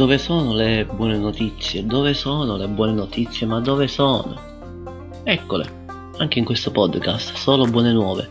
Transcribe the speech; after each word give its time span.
Dove 0.00 0.16
sono 0.16 0.54
le 0.54 0.86
buone 0.86 1.18
notizie? 1.18 1.84
Dove 1.84 2.14
sono 2.14 2.56
le 2.56 2.66
buone 2.68 2.92
notizie? 2.92 3.46
Ma 3.46 3.60
dove 3.60 3.86
sono? 3.86 4.34
Eccole, 5.24 5.84
anche 6.16 6.38
in 6.38 6.46
questo 6.46 6.70
podcast, 6.70 7.34
solo 7.34 7.66
buone 7.66 7.92
nuove. 7.92 8.30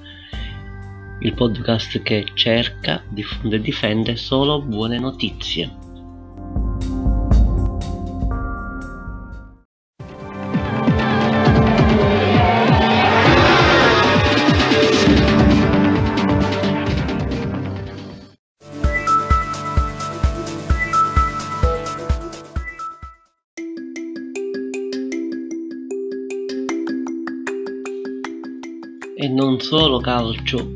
Il 1.20 1.36
podcast 1.36 2.02
che 2.02 2.26
cerca, 2.34 3.04
diffonde 3.08 3.58
e 3.58 3.62
difende 3.62 4.16
solo 4.16 4.64
buone 4.64 4.98
notizie. 4.98 5.79
Non 29.40 29.62
solo 29.62 30.02
calcio. 30.02 30.70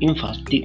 Infatti, 0.00 0.62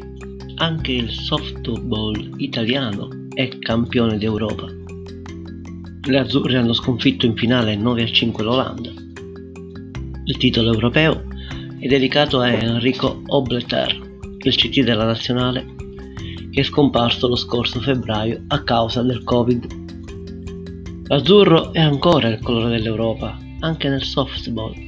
anche 0.55 0.91
il 0.91 1.09
softball 1.09 2.33
italiano 2.35 3.07
è 3.33 3.47
campione 3.59 4.17
d'Europa. 4.17 4.67
Le 6.01 6.19
azzurre 6.19 6.57
hanno 6.57 6.73
sconfitto 6.73 7.25
in 7.25 7.37
finale 7.37 7.77
9 7.77 8.03
a 8.03 8.07
5 8.07 8.43
l'Olanda. 8.43 8.91
Il 10.25 10.35
titolo 10.35 10.73
europeo 10.73 11.23
è 11.79 11.87
dedicato 11.87 12.41
a 12.41 12.49
Enrico 12.49 13.21
Obleter, 13.27 13.97
il 14.39 14.55
CT 14.55 14.81
della 14.81 15.05
nazionale, 15.05 15.65
che 16.51 16.59
è 16.59 16.63
scomparso 16.63 17.29
lo 17.29 17.37
scorso 17.37 17.79
febbraio 17.79 18.43
a 18.47 18.63
causa 18.63 19.01
del 19.01 19.23
Covid. 19.23 19.65
L'azzurro 21.07 21.71
è 21.71 21.79
ancora 21.79 22.27
il 22.27 22.39
colore 22.41 22.67
dell'Europa, 22.67 23.39
anche 23.61 23.87
nel 23.87 24.03
softball 24.03 24.87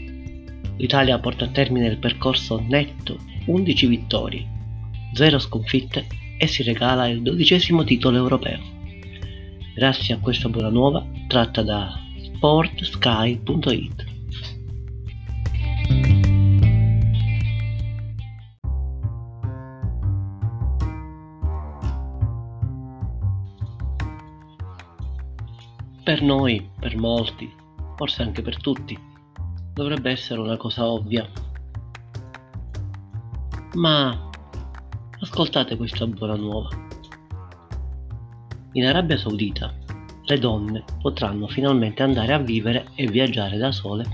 l'Italia 0.79 1.19
porta 1.19 1.45
a 1.45 1.49
termine 1.49 1.87
il 1.87 1.97
percorso 1.97 2.63
netto 2.65 3.17
11 3.45 3.85
vittorie, 3.87 4.47
0 5.13 5.39
sconfitte 5.39 6.07
e 6.37 6.47
si 6.47 6.63
regala 6.63 7.07
il 7.07 7.21
dodicesimo 7.21 7.83
titolo 7.83 8.17
europeo. 8.17 8.59
Grazie 9.75 10.15
a 10.15 10.19
questa 10.19 10.49
buona 10.49 10.69
nuova 10.69 11.05
tratta 11.27 11.61
da 11.63 11.99
sportsky.it. 12.35 14.07
Per 26.03 26.21
noi, 26.23 26.69
per 26.79 26.95
molti, 26.97 27.51
forse 27.95 28.23
anche 28.23 28.41
per 28.41 28.59
tutti, 28.59 28.97
dovrebbe 29.79 30.11
essere 30.11 30.41
una 30.41 30.57
cosa 30.57 30.85
ovvia. 30.85 31.25
Ma 33.75 34.29
ascoltate 35.21 35.77
questa 35.77 36.05
buona 36.05 36.35
nuova. 36.35 36.67
In 38.73 38.85
Arabia 38.85 39.17
Saudita 39.17 39.73
le 40.23 40.37
donne 40.37 40.83
potranno 41.01 41.47
finalmente 41.47 42.03
andare 42.03 42.33
a 42.33 42.39
vivere 42.39 42.87
e 42.95 43.07
viaggiare 43.07 43.57
da 43.57 43.71
sole 43.71 44.05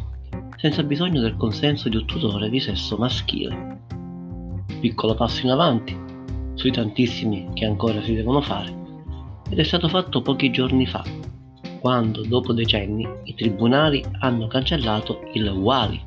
senza 0.58 0.84
bisogno 0.84 1.20
del 1.20 1.36
consenso 1.36 1.90
di 1.90 1.98
un 1.98 2.06
tutore 2.06 2.50
di 2.50 2.60
sesso 2.60 2.96
maschile. 2.98 3.80
Piccolo 4.80 5.16
passo 5.16 5.46
in 5.46 5.52
avanti 5.52 5.98
sui 6.54 6.72
tantissimi 6.72 7.50
che 7.54 7.66
ancora 7.66 8.02
si 8.04 8.14
devono 8.14 8.40
fare 8.40 8.74
ed 9.50 9.58
è 9.58 9.64
stato 9.64 9.88
fatto 9.90 10.22
pochi 10.22 10.52
giorni 10.52 10.86
fa 10.86 11.04
quando 11.86 12.24
dopo 12.26 12.52
decenni 12.52 13.08
i 13.26 13.36
tribunali 13.36 14.04
hanno 14.22 14.48
cancellato 14.48 15.22
il 15.34 15.48
WALI, 15.48 16.02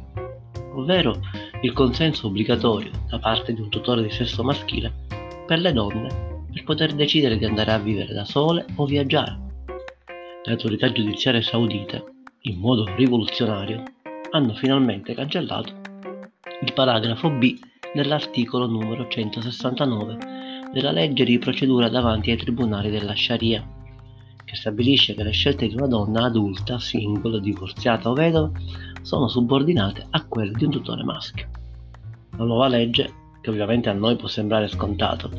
ovvero 0.74 1.20
il 1.60 1.72
consenso 1.72 2.26
obbligatorio 2.26 2.90
da 3.08 3.20
parte 3.20 3.54
di 3.54 3.60
un 3.60 3.68
tutore 3.68 4.02
di 4.02 4.10
sesso 4.10 4.42
maschile 4.42 4.92
per 5.46 5.60
le 5.60 5.72
donne 5.72 6.42
per 6.50 6.64
poter 6.64 6.94
decidere 6.94 7.38
di 7.38 7.44
andare 7.44 7.70
a 7.70 7.78
vivere 7.78 8.12
da 8.12 8.24
sole 8.24 8.66
o 8.74 8.86
viaggiare. 8.86 9.38
Le 10.42 10.50
autorità 10.50 10.90
giudiziarie 10.90 11.42
saudite, 11.42 12.04
in 12.40 12.58
modo 12.58 12.84
rivoluzionario, 12.96 13.84
hanno 14.32 14.54
finalmente 14.54 15.14
cancellato 15.14 15.74
il 16.60 16.72
paragrafo 16.72 17.30
B 17.30 17.56
dell'articolo 17.94 18.66
numero 18.66 19.06
169 19.06 20.18
della 20.72 20.90
legge 20.90 21.22
di 21.22 21.38
procedura 21.38 21.88
davanti 21.88 22.32
ai 22.32 22.36
tribunali 22.36 22.90
della 22.90 23.14
Sharia 23.14 23.77
che 24.48 24.56
stabilisce 24.56 25.14
che 25.14 25.22
le 25.22 25.30
scelte 25.30 25.68
di 25.68 25.74
una 25.74 25.86
donna 25.86 26.24
adulta, 26.24 26.78
singola, 26.78 27.38
divorziata 27.38 28.08
o 28.08 28.14
vedova 28.14 28.50
sono 29.02 29.28
subordinate 29.28 30.06
a 30.08 30.24
quelle 30.24 30.52
di 30.52 30.64
un 30.64 30.70
tutore 30.70 31.04
maschio. 31.04 31.46
La 32.38 32.44
nuova 32.44 32.66
legge, 32.66 33.12
che 33.42 33.50
ovviamente 33.50 33.90
a 33.90 33.92
noi 33.92 34.16
può 34.16 34.26
sembrare 34.26 34.68
scontato, 34.68 35.30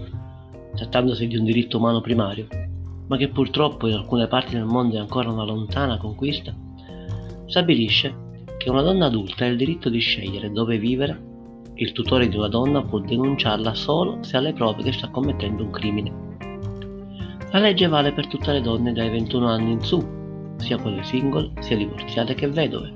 trattandosi 0.75 1.25
di 1.25 1.37
un 1.37 1.45
diritto 1.45 1.77
umano 1.77 2.01
primario, 2.01 2.47
ma 3.07 3.17
che 3.17 3.29
purtroppo 3.29 3.87
in 3.87 3.95
alcune 3.95 4.27
parti 4.27 4.53
del 4.53 4.65
mondo 4.65 4.97
è 4.97 4.99
ancora 4.99 5.31
una 5.31 5.43
lontana 5.43 5.97
conquista, 5.97 6.55
stabilisce 7.47 8.43
che 8.59 8.69
una 8.69 8.83
donna 8.83 9.07
adulta 9.07 9.43
ha 9.43 9.47
il 9.47 9.57
diritto 9.57 9.89
di 9.89 9.99
scegliere 9.99 10.51
dove 10.51 10.77
vivere 10.77 11.27
il 11.73 11.93
tutore 11.93 12.27
di 12.27 12.35
una 12.35 12.49
donna 12.49 12.83
può 12.83 12.99
denunciarla 12.99 13.73
solo 13.73 14.21
se 14.21 14.37
ha 14.37 14.39
le 14.39 14.53
prove 14.53 14.83
che 14.83 14.91
sta 14.91 15.07
commettendo 15.09 15.63
un 15.63 15.71
crimine. 15.71 16.28
La 17.51 17.57
legge 17.57 17.87
vale 17.87 18.13
per 18.13 18.27
tutte 18.27 18.51
le 18.51 18.61
donne 18.61 18.93
dai 18.93 19.09
21 19.09 19.47
anni 19.47 19.71
in 19.71 19.81
su, 19.81 19.99
sia 20.57 20.77
quelle 20.77 21.03
single, 21.03 21.51
sia 21.61 21.75
divorziate 21.75 22.35
che 22.35 22.47
vedove. 22.47 22.93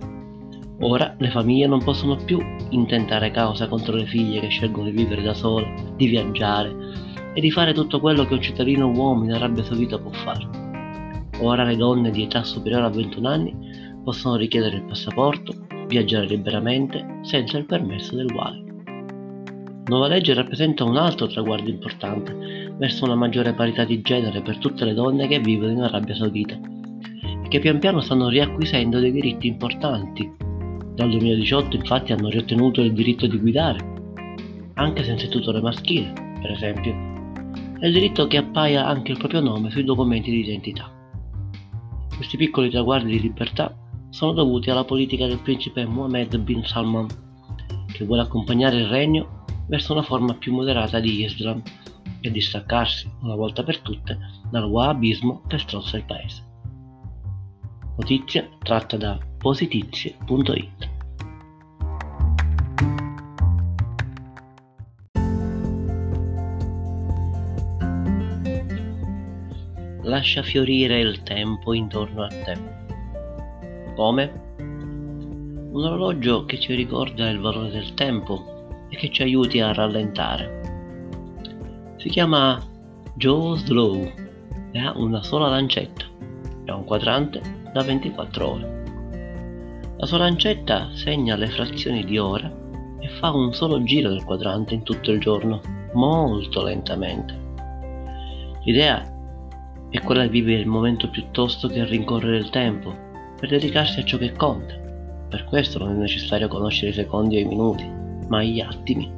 Ora 0.81 1.15
le 1.17 1.31
famiglie 1.31 1.65
non 1.65 1.83
possono 1.83 2.17
più 2.17 2.39
intentare 2.69 3.31
causa 3.31 3.67
contro 3.67 3.95
le 3.95 4.05
figlie 4.05 4.41
che 4.41 4.49
scelgono 4.49 4.91
di 4.91 4.95
vivere 4.95 5.23
da 5.23 5.33
sole, 5.33 5.73
di 5.95 6.05
viaggiare 6.05 6.71
e 7.33 7.41
di 7.41 7.49
fare 7.49 7.73
tutto 7.73 7.99
quello 7.99 8.25
che 8.25 8.35
un 8.35 8.41
cittadino 8.41 8.91
uomo 8.91 9.23
in 9.23 9.33
Arabia 9.33 9.63
Saudita 9.63 9.97
può 9.97 10.11
fare. 10.11 10.47
Ora 11.39 11.63
le 11.63 11.75
donne 11.75 12.11
di 12.11 12.21
età 12.21 12.43
superiore 12.43 12.85
a 12.85 12.89
21 12.89 13.27
anni 13.27 13.55
possono 14.03 14.35
richiedere 14.35 14.75
il 14.75 14.85
passaporto, 14.85 15.65
viaggiare 15.87 16.27
liberamente 16.27 17.19
senza 17.23 17.57
il 17.57 17.65
permesso 17.65 18.15
del 18.15 18.31
WALI. 18.31 18.62
Nuova 19.85 20.07
legge 20.07 20.33
rappresenta 20.33 20.85
un 20.85 20.95
altro 20.95 21.27
traguardo 21.27 21.69
importante 21.69 22.73
verso 22.77 23.03
una 23.03 23.15
maggiore 23.15 23.53
parità 23.53 23.83
di 23.83 24.01
genere 24.01 24.41
per 24.41 24.57
tutte 24.57 24.85
le 24.85 24.93
donne 24.93 25.27
che 25.27 25.39
vivono 25.39 25.71
in 25.71 25.81
Arabia 25.81 26.15
Saudita 26.15 26.57
e 27.43 27.47
che 27.49 27.59
pian 27.59 27.79
piano 27.79 27.99
stanno 27.99 28.29
riacquisendo 28.29 29.01
dei 29.01 29.11
diritti 29.11 29.47
importanti. 29.47 30.31
Dal 30.95 31.09
2018 31.09 31.75
infatti 31.75 32.13
hanno 32.13 32.29
riottenuto 32.29 32.79
il 32.79 32.93
diritto 32.93 33.27
di 33.27 33.37
guidare, 33.37 33.79
anche 34.75 35.03
senza 35.03 35.25
il 35.25 35.31
tutore 35.31 35.59
maschile, 35.59 36.13
per 36.39 36.51
esempio, 36.51 36.93
e 37.79 37.87
il 37.87 37.93
diritto 37.93 38.25
che 38.27 38.37
appaia 38.37 38.85
anche 38.85 39.11
il 39.11 39.17
proprio 39.17 39.41
nome 39.41 39.69
sui 39.69 39.83
documenti 39.83 40.31
di 40.31 40.39
identità. 40.39 40.89
Questi 42.15 42.37
piccoli 42.37 42.69
traguardi 42.69 43.11
di 43.11 43.19
libertà 43.19 43.75
sono 44.11 44.31
dovuti 44.31 44.69
alla 44.69 44.85
politica 44.85 45.27
del 45.27 45.41
principe 45.41 45.85
Mohammed 45.85 46.37
bin 46.37 46.63
Salman, 46.63 47.07
che 47.93 48.03
vuole 48.03 48.23
accompagnare 48.23 48.77
il 48.77 48.87
regno 48.87 49.45
verso 49.67 49.93
una 49.93 50.01
forma 50.01 50.33
più 50.33 50.53
moderata 50.53 50.99
di 50.99 51.23
Islam 51.23 51.61
e 52.19 52.31
distaccarsi 52.31 53.09
una 53.21 53.35
volta 53.35 53.63
per 53.63 53.79
tutte 53.79 54.17
dal 54.49 54.65
wahhabismo 54.65 55.43
che 55.47 55.57
strozza 55.59 55.97
il 55.97 56.05
paese. 56.05 56.43
Notizia 57.95 58.49
tratta 58.59 58.97
da 58.97 59.17
positizie.it 59.37 60.91
Lascia 70.01 70.43
fiorire 70.43 70.99
il 70.99 71.23
tempo 71.23 71.73
intorno 71.73 72.23
a 72.23 72.27
te. 72.27 72.57
Come? 73.95 74.42
Un 75.73 75.85
orologio 75.85 76.45
che 76.45 76.59
ci 76.59 76.75
ricorda 76.75 77.27
il 77.31 77.39
valore 77.39 77.71
del 77.71 77.95
tempo 77.95 78.85
e 78.89 78.95
che 78.95 79.09
ci 79.09 79.23
aiuti 79.23 79.59
a 79.59 79.73
rallentare 79.73 80.61
si 81.97 82.09
chiama 82.09 82.61
Joe 83.15 83.57
Slow 83.57 84.11
e 84.71 84.79
ha 84.79 84.91
una 84.95 85.23
sola 85.23 85.47
lancetta 85.47 86.05
e 86.65 86.71
un 86.71 86.83
quadrante 86.83 87.41
da 87.73 87.81
24 87.81 88.47
ore. 88.47 88.83
La 89.97 90.05
sua 90.05 90.19
lancetta 90.19 90.89
segna 90.93 91.35
le 91.35 91.47
frazioni 91.47 92.05
di 92.05 92.19
ora 92.19 92.53
e 92.99 93.07
fa 93.07 93.31
un 93.31 93.51
solo 93.51 93.81
giro 93.81 94.09
del 94.09 94.25
quadrante 94.25 94.75
in 94.75 94.83
tutto 94.83 95.11
il 95.11 95.19
giorno, 95.19 95.59
molto 95.93 96.61
lentamente. 96.61 97.35
L'idea 98.65 99.01
è 99.89 100.01
quella 100.01 100.23
di 100.23 100.29
vivere 100.29 100.61
il 100.61 100.67
momento 100.67 101.09
piuttosto 101.09 101.67
che 101.67 101.83
rincorrere 101.83 102.37
il 102.37 102.51
tempo, 102.51 102.93
per 103.39 103.49
dedicarsi 103.49 104.01
a 104.01 104.03
ciò 104.03 104.17
che 104.17 104.33
conta. 104.33 104.82
Per 105.33 105.45
questo 105.45 105.79
non 105.79 105.95
è 105.95 105.97
necessario 105.97 106.47
conoscere 106.47 106.91
i 106.91 106.93
secondi 106.93 107.37
o 107.37 107.39
i 107.39 107.45
minuti, 107.45 107.89
ma 108.27 108.43
gli 108.43 108.59
attimi. 108.59 109.11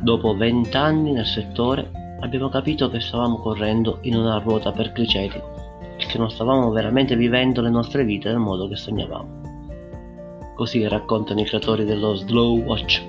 Dopo 0.00 0.36
vent'anni 0.36 1.10
nel 1.10 1.26
settore 1.26 1.90
abbiamo 2.20 2.48
capito 2.48 2.88
che 2.88 3.00
stavamo 3.00 3.38
correndo 3.38 3.98
in 4.02 4.14
una 4.14 4.38
ruota 4.38 4.70
per 4.70 4.92
criceti 4.92 5.36
e 5.36 6.06
che 6.06 6.16
non 6.16 6.30
stavamo 6.30 6.70
veramente 6.70 7.16
vivendo 7.16 7.60
le 7.60 7.70
nostre 7.70 8.04
vite 8.04 8.28
nel 8.28 8.38
modo 8.38 8.68
che 8.68 8.76
sognavamo. 8.76 10.52
Così 10.54 10.86
raccontano 10.86 11.40
i 11.40 11.44
creatori 11.44 11.84
dello 11.84 12.14
Slow 12.14 12.60
Watch, 12.60 13.04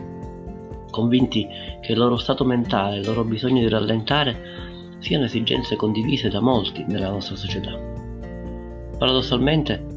convinti 0.90 1.48
che 1.82 1.92
il 1.92 2.00
loro 2.00 2.18
stato 2.18 2.44
mentale 2.46 2.96
e 2.96 3.00
il 3.02 3.06
loro 3.06 3.24
bisogno 3.24 3.60
di 3.60 3.70
rallentare 3.70 4.42
siano 4.98 5.26
esigenze 5.26 5.76
condivise 5.76 6.30
da 6.30 6.40
molti 6.40 6.84
nella 6.88 7.12
nostra 7.12 7.36
società. 7.36 7.78
Paradossalmente, 8.98 9.95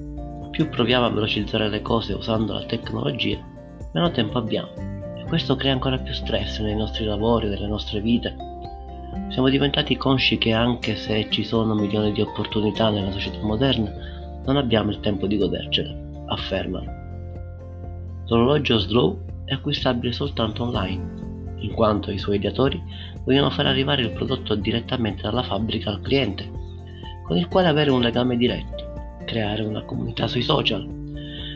più 0.59 0.69
proviamo 0.69 1.07
a 1.07 1.11
velocizzare 1.11 1.69
le 1.69 1.83
cose 1.83 2.15
usando 2.15 2.53
la 2.53 2.65
tecnologia, 2.65 3.39
meno 3.93 4.11
tempo 4.11 4.39
abbiamo 4.39 5.15
e 5.15 5.23
questo 5.29 5.55
crea 5.55 5.73
ancora 5.73 5.99
più 5.99 6.13
stress 6.13 6.59
nei 6.59 6.75
nostri 6.75 7.05
lavori, 7.05 7.49
nelle 7.49 7.69
nostre 7.69 8.01
vite. 8.01 8.35
Siamo 9.29 9.51
diventati 9.51 9.97
consci 9.97 10.37
che 10.37 10.53
anche 10.53 10.97
se 10.97 11.29
ci 11.31 11.45
sono 11.45 11.75
milioni 11.75 12.11
di 12.11 12.23
opportunità 12.23 12.91
nella 12.91 13.13
società 13.13 13.39
moderna, 13.41 13.89
non 14.47 14.57
abbiamo 14.57 14.91
il 14.91 14.99
tempo 14.99 15.29
di 15.29 15.39
godercele, 15.39 16.25
affermano. 16.27 16.91
L'orologio 18.27 18.79
Slow 18.79 19.45
è 19.45 19.53
acquistabile 19.53 20.11
soltanto 20.11 20.65
online, 20.65 21.55
in 21.59 21.73
quanto 21.73 22.11
i 22.11 22.19
suoi 22.19 22.35
ideatori 22.35 22.83
vogliono 23.25 23.51
far 23.51 23.67
arrivare 23.67 24.03
il 24.03 24.11
prodotto 24.11 24.57
direttamente 24.57 25.23
dalla 25.23 25.45
fabbrica 25.45 25.91
al 25.91 26.01
cliente, 26.01 26.51
con 27.25 27.37
il 27.37 27.47
quale 27.47 27.69
avere 27.69 27.93
un 27.93 28.01
legame 28.01 28.37
diretto, 28.37 28.88
creare 29.29 29.63
una 29.63 29.83
comunità 29.83 30.27
sui 30.27 30.41
social, 30.41 30.89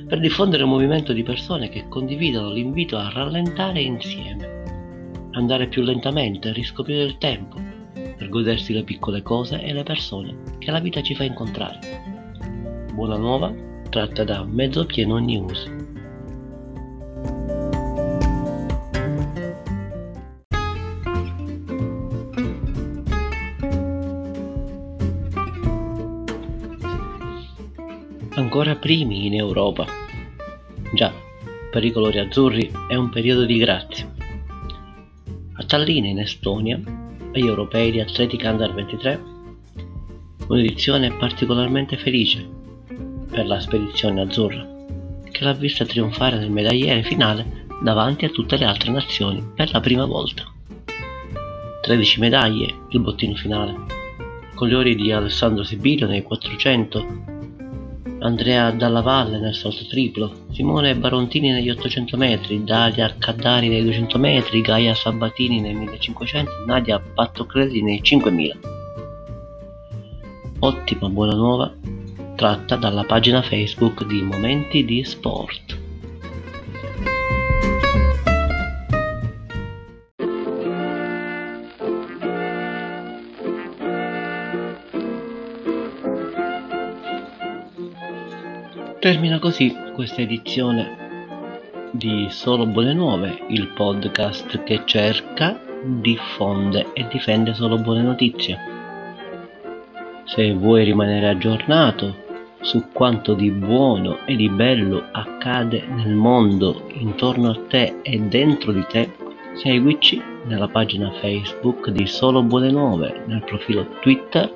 per 0.07 0.21
diffondere 0.21 0.63
un 0.65 0.69
movimento 0.69 1.15
di 1.15 1.23
persone 1.23 1.71
che 1.71 1.89
condividono 1.89 2.53
l'invito 2.53 2.99
a 2.99 3.11
rallentare 3.11 3.81
insieme, 3.81 5.31
andare 5.31 5.69
più 5.69 5.83
lentamente, 5.83 6.53
riscoprire 6.53 7.03
il 7.03 7.17
tempo, 7.17 7.57
per 7.95 8.29
godersi 8.29 8.75
le 8.75 8.85
piccole 8.85 9.23
cose 9.23 9.63
e 9.63 9.73
le 9.73 9.85
persone 9.85 10.37
che 10.59 10.71
la 10.71 10.81
vita 10.81 11.01
ci 11.01 11.15
fa 11.15 11.25
incontrare. 11.25 11.79
Buona 12.93 13.17
nuova, 13.17 13.55
tratta 13.89 14.23
da 14.23 14.45
Mezzo 14.45 14.85
Pieno 14.85 15.17
News. 15.17 15.82
Ancora 28.53 28.77
primi 28.77 29.25
in 29.25 29.35
Europa. 29.35 29.87
Già, 30.93 31.11
per 31.71 31.83
i 31.83 31.91
colori 31.91 32.19
azzurri 32.19 32.71
è 32.87 32.95
un 32.95 33.09
periodo 33.09 33.47
di 33.47 33.57
grazia. 33.57 34.07
A 35.55 35.65
Tallinn 35.65 36.05
in 36.05 36.19
Estonia, 36.19 36.79
agli 37.33 37.47
europei 37.47 37.91
di 37.91 38.01
Atletica 38.01 38.51
Under 38.51 38.75
23, 38.75 39.23
un'edizione 40.49 41.17
particolarmente 41.17 41.97
felice 41.97 42.47
per 43.31 43.47
la 43.47 43.59
spedizione 43.59 44.21
azzurra, 44.21 44.69
che 45.31 45.45
l'ha 45.45 45.55
vista 45.55 45.87
trionfare 45.87 46.37
nel 46.37 46.51
medagliere 46.51 47.03
finale 47.05 47.65
davanti 47.83 48.27
a 48.27 48.29
tutte 48.29 48.59
le 48.59 48.67
altre 48.67 48.91
nazioni 48.91 49.43
per 49.55 49.73
la 49.73 49.81
prima 49.81 50.05
volta. 50.05 50.45
13 51.81 52.21
medaglie, 52.21 52.75
il 52.91 53.01
bottino 53.01 53.35
finale, 53.35 53.75
con 54.55 54.69
gli 54.69 54.75
ori 54.75 54.95
di 54.95 55.11
Alessandro 55.11 55.65
Sibilio 55.65 56.07
nei 56.07 56.23
400 56.23 57.41
Andrea 58.23 58.71
Dalla 58.71 59.01
Valle 59.01 59.39
nel 59.39 59.55
salto 59.55 59.85
triplo, 59.87 60.47
Simone 60.53 60.95
Barontini 60.95 61.51
negli 61.51 61.71
800 61.71 62.17
metri, 62.17 62.63
Dalia 62.63 63.15
Caddari 63.19 63.69
nei 63.69 63.83
200 63.83 64.19
metri, 64.19 64.61
Gaia 64.61 64.95
Sabatini 64.95 65.61
nei 65.61 65.75
1500, 65.75 66.65
Nadia 66.65 67.01
Pattocrelli 67.01 67.83
nei 67.83 68.01
5000. 68.01 68.59
Ottima 70.61 71.09
buona 71.09 71.35
nuova 71.35 71.75
tratta 72.37 72.77
dalla 72.77 73.05
pagina 73.05 73.43
Facebook 73.43 74.07
di 74.07 74.23
Momenti 74.23 74.85
di 74.85 75.03
Sport. 75.03 75.79
Termina 89.03 89.41
così 89.41 89.77
questa 89.95 90.21
edizione 90.21 91.91
di 91.91 92.29
Solo 92.31 92.67
Buone 92.67 92.95
Nuove, 92.95 93.47
il 93.49 93.67
podcast 93.67 94.63
che 94.63 94.83
cerca, 94.85 95.61
diffonde 95.83 96.93
e 96.93 97.09
difende 97.09 97.53
solo 97.53 97.79
buone 97.79 98.03
notizie. 98.03 98.57
Se 100.23 100.53
vuoi 100.53 100.85
rimanere 100.85 101.31
aggiornato 101.31 102.15
su 102.61 102.93
quanto 102.93 103.35
di 103.35 103.51
buono 103.51 104.25
e 104.25 104.37
di 104.37 104.49
bello 104.49 105.03
accade 105.11 105.85
nel 105.85 106.15
mondo 106.15 106.87
intorno 106.93 107.51
a 107.51 107.59
te 107.67 107.97
e 108.03 108.21
dentro 108.21 108.71
di 108.71 108.87
te, 108.89 109.11
seguici 109.55 110.23
nella 110.45 110.69
pagina 110.69 111.11
Facebook 111.15 111.91
di 111.91 112.07
Solo 112.07 112.45
Buone 112.45 112.71
Nuove, 112.71 113.25
nel 113.27 113.43
profilo 113.43 113.85
Twitter, 114.01 114.49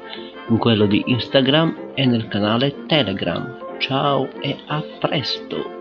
in 0.50 0.58
quello 0.58 0.86
di 0.86 1.02
Instagram 1.04 1.90
e 1.94 2.06
nel 2.06 2.28
canale 2.28 2.86
Telegram. 2.86 3.65
Ciao 3.78 4.28
e 4.42 4.56
a 4.68 4.82
presto! 5.00 5.75